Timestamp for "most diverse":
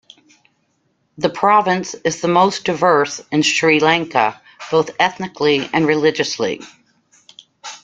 2.27-3.21